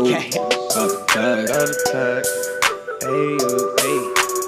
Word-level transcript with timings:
Call 0.00 0.08
the 0.08 0.16
the 0.96 1.76
plug. 1.92 2.24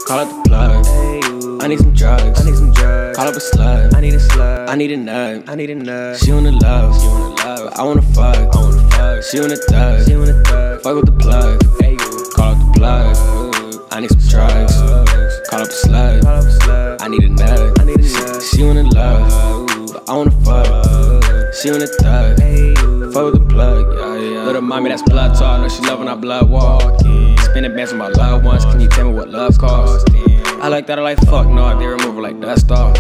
Up 0.08 0.28
the 0.28 0.48
plug. 0.48 1.62
I 1.62 1.66
need 1.68 1.78
some 1.78 1.92
drugs. 1.92 2.40
I 2.40 2.44
need 2.44 2.56
some 2.56 2.72
drugs. 2.72 3.16
Call 3.18 3.28
up 3.28 3.34
a 3.34 3.38
slut. 3.38 3.94
I 3.94 4.00
need 4.00 4.14
a 4.14 4.18
slut. 4.18 4.70
I 4.70 4.74
need 4.76 4.92
a 4.92 4.96
nut. 4.96 5.44
I 5.50 5.54
need 5.54 5.68
a 5.68 5.74
nut. 5.74 6.16
She 6.18 6.32
wanna 6.32 6.52
love. 6.52 6.98
She 6.98 7.06
wanna 7.06 7.34
love. 7.34 7.68
But 7.68 7.78
I 7.78 7.82
wanna 7.82 8.00
fuck. 8.00 8.34
I 8.34 8.60
wanna 8.60 8.90
fuck. 8.92 9.24
She 9.24 9.40
wanna 9.40 9.56
thug. 9.56 10.08
She 10.08 10.16
wanna 10.16 10.42
thug. 10.44 10.80
Fuck 10.80 10.96
with 10.96 11.04
the 11.04 11.12
plug. 11.12 11.62
Hey, 11.82 11.96
Call 12.34 12.52
up 12.52 12.58
the 12.58 12.72
plug. 12.72 13.16
I 13.92 14.00
need 14.00 14.08
some 14.08 14.20
drugs. 14.30 14.74
Call 15.50 15.60
up 15.60 15.68
a 15.68 15.70
slut. 15.70 16.22
Call 16.22 16.38
up 16.38 16.44
a 16.44 16.48
slut. 16.48 17.02
I 17.02 17.08
need 17.08 17.24
a 17.24 17.28
nut. 17.28 17.78
I 17.78 17.84
need 17.84 18.00
a 18.00 18.02
nut. 18.02 18.42
She, 18.42 18.56
she 18.56 18.64
wanna 18.64 18.84
love. 18.84 19.66
But 19.92 20.08
I 20.08 20.16
wanna 20.16 20.30
fuck. 20.30 21.54
She 21.60 21.70
wanna 21.70 21.88
thug. 21.88 22.40
Hey, 22.40 22.91
fuck 23.12 23.32
with 23.32 23.42
the 23.42 23.48
plug. 23.48 23.94
Yeah, 23.94 24.16
yeah. 24.16 24.44
Little 24.44 24.62
mommy, 24.62 24.88
that's 24.88 25.02
blood 25.02 25.36
talk. 25.36 25.60
Know 25.60 25.68
she 25.68 25.82
love 25.82 25.98
when 25.98 26.08
I 26.08 26.14
blood 26.14 26.48
walk. 26.48 27.00
Spinning 27.40 27.74
bands 27.74 27.92
with 27.92 27.98
my 27.98 28.08
loved 28.08 28.44
ones. 28.44 28.64
Can 28.64 28.80
you 28.80 28.88
tell 28.88 29.10
me 29.10 29.14
what 29.14 29.28
love 29.28 29.58
costs? 29.58 30.04
I 30.62 30.68
like 30.68 30.86
that, 30.86 30.98
I 30.98 31.02
like 31.02 31.18
fuck, 31.26 31.48
no, 31.48 31.76
they 31.76 31.86
remove 31.86 32.14
her 32.14 32.22
like 32.22 32.40
dust 32.40 32.70
off. 32.70 32.96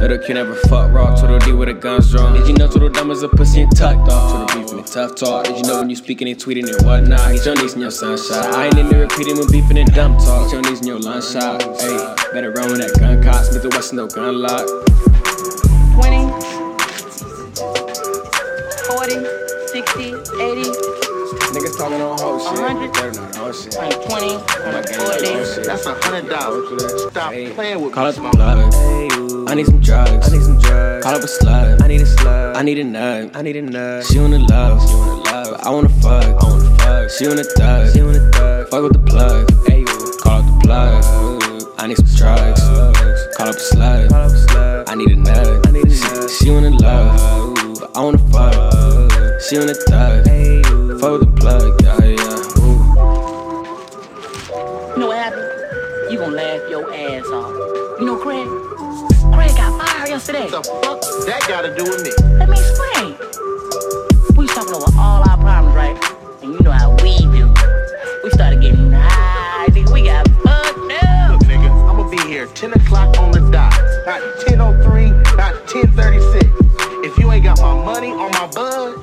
Little 0.00 0.18
kid 0.18 0.34
never 0.34 0.54
fuck 0.54 0.90
raw, 0.92 1.14
total 1.14 1.38
D 1.38 1.52
with 1.52 1.68
the 1.68 1.74
guns 1.74 2.10
drawn. 2.10 2.32
Did 2.32 2.48
you 2.48 2.54
know 2.54 2.68
total 2.68 2.88
dumb 2.88 3.10
as 3.10 3.22
a 3.22 3.28
pussy 3.28 3.60
and 3.62 3.76
tucked 3.76 4.10
off? 4.10 4.48
Total 4.48 4.62
beef 4.62 4.72
and 4.72 4.86
tough 4.86 5.14
talk. 5.14 5.44
Did 5.44 5.58
you 5.58 5.62
know 5.64 5.78
when 5.78 5.90
you 5.90 5.96
speaking 5.96 6.28
and 6.28 6.38
tweeting 6.38 6.66
and 6.66 6.86
whatnot? 6.86 7.34
Get 7.34 7.44
your 7.44 7.54
knees 7.56 7.74
in 7.74 7.82
your 7.82 7.90
sunshine. 7.90 8.52
I 8.54 8.66
ain't 8.66 8.78
into 8.78 8.96
repeating 8.96 9.36
when 9.36 9.50
beefing 9.50 9.78
and 9.78 9.92
dumb 9.94 10.16
talk. 10.16 10.50
Get 10.50 10.52
your 10.52 10.62
knees 10.62 10.80
in 10.80 10.86
your 10.86 10.98
lunch 10.98 11.32
shot. 11.32 11.62
Hey, 11.62 12.14
better 12.32 12.50
run 12.52 12.70
with 12.70 12.78
that 12.78 12.98
gun 12.98 13.22
cock. 13.22 13.44
Smith 13.44 13.64
and 13.64 13.74
Wesson, 13.74 13.96
no 13.96 14.06
gun 14.06 14.40
lock. 14.40 14.66
20, 15.94 16.55
40, 19.06 19.22
60, 19.68 20.02
80. 20.42 20.70
Niggas 21.54 21.78
talking 21.78 22.00
on 22.00 22.18
whole 22.18 22.40
shit. 22.40 22.58
100, 22.58 22.94
They're 22.94 23.12
not 23.12 23.36
whole 23.36 23.52
shit. 23.52 23.74
120, 23.76 24.34
140. 24.34 25.62
That's 25.62 25.86
a 25.86 25.94
hundred 25.94 26.28
dollars. 26.28 27.10
Stop 27.12 27.32
Hey, 27.32 27.50
playing 27.52 27.82
with 27.82 27.92
Call 27.94 28.02
me, 28.04 28.08
up 28.08 28.14
the 28.16 28.20
Smoke. 28.20 28.32
plug. 28.34 29.48
I 29.48 29.54
need 29.54 29.66
some 29.66 29.80
drugs. 29.80 30.10
I 30.10 30.36
need 30.36 30.42
some 30.42 30.58
drugs. 30.58 31.04
Call 31.04 31.14
up 31.14 31.22
a 31.22 31.26
slut. 31.26 31.82
I 31.82 31.86
need 31.86 32.00
a 32.00 32.04
slut. 32.04 32.56
I 32.56 32.62
need 32.62 32.78
a 32.80 32.84
nut. 32.84 33.30
I 33.36 33.42
need 33.42 33.56
a 33.56 33.62
nut. 33.62 34.04
She 34.06 34.18
wanna 34.18 34.38
love. 34.38 34.82
She 34.88 34.94
wanna 34.96 35.22
love. 35.22 35.50
But 35.52 35.66
I 35.66 35.70
wanna 35.70 35.88
fuck. 36.02 36.24
I 36.24 36.48
wanna 36.48 36.76
fuck. 36.78 37.10
She 37.10 37.28
wanna 37.28 37.44
thug. 37.44 37.92
She 37.94 38.02
wanna 38.02 38.30
thug. 38.32 38.68
Fuck 38.70 38.82
with 38.82 38.92
the 38.92 38.98
plug. 38.98 39.48
Hey, 39.68 39.84
call 40.20 40.40
up 40.40 40.46
the 40.46 40.58
plug. 40.66 41.72
I 41.78 41.86
need 41.86 41.96
some 41.96 42.06
drugs. 42.16 42.60
Call 43.36 43.48
up 43.50 43.54
a 43.54 43.58
slut. 43.70 44.08
Call 44.08 44.22
up 44.22 44.32
a 44.32 44.34
slut. 44.34 44.88
I 44.90 44.94
need 44.96 45.10
a 45.12 45.16
nut. 45.16 45.66
I 45.68 45.70
need 45.70 45.84
a 45.86 45.94
nut. 45.94 46.28
She 46.30 46.50
wanna 46.50 46.70
love. 46.70 47.45
But 47.96 48.02
I 48.02 48.04
wanna 48.04 48.18
fuck. 48.28 49.40
She 49.40 49.56
wanna 49.56 49.72
thug. 49.72 50.26
Hey, 50.26 50.62
fuck 51.00 51.12
with 51.12 51.24
the 51.24 51.32
plug. 51.40 51.80
Yeah, 51.80 51.96
yeah. 52.04 52.60
Ooh. 52.60 52.76
You 54.92 54.98
know 55.00 55.06
what 55.08 55.16
happened? 55.16 56.12
You 56.12 56.18
gonna 56.18 56.36
laugh 56.36 56.60
your 56.68 56.92
ass 56.92 57.24
off. 57.28 57.50
You 57.98 58.04
know 58.04 58.18
Craig? 58.18 58.46
Craig 59.32 59.56
got 59.56 59.80
fired 59.80 60.10
yesterday. 60.10 60.42
What 60.42 60.50
the 60.50 60.62
fuck 60.82 61.00
that 61.24 61.40
gotta 61.48 61.74
do 61.74 61.84
with 61.84 62.04
me? 62.04 62.12
Let 62.36 62.50
me 62.50 62.58
explain. 62.60 63.16
We 64.36 64.44
was 64.44 64.52
talking 64.52 64.74
over 64.74 64.92
all 65.00 65.24
our 65.26 65.38
problems, 65.38 65.74
right? 65.74 65.96
And 66.42 66.52
you 66.52 66.60
know 66.60 66.72
how 66.72 66.90
we 67.02 67.16
do. 67.16 67.48
We 68.22 68.30
started 68.30 68.60
getting 68.60 68.92
high, 68.92 69.68
nigga. 69.68 69.90
We 69.90 70.02
got 70.02 70.28
fucked 70.44 70.92
up. 71.02 71.30
Look, 71.30 71.48
nigga, 71.48 71.70
I'ma 71.88 72.10
be 72.10 72.18
here 72.28 72.44
10 72.44 72.74
o'clock 72.74 73.16
on 73.18 73.30
the 73.30 73.40
dot. 73.50 73.72
Not 74.04 74.20
10.03, 74.44 75.36
not 75.38 75.54
10.36. 75.66 76.46
If 77.06 77.16
you 77.18 77.30
ain't 77.30 77.44
got 77.44 77.60
my 77.60 77.72
money 77.84 78.10
on 78.10 78.32
my 78.32 78.48
bud, 78.48 78.98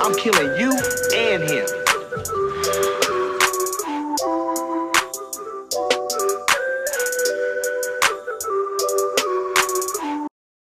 I'm 0.00 0.14
killing 0.14 0.58
you 0.58 0.72
and 1.14 1.42
him. 1.42 1.71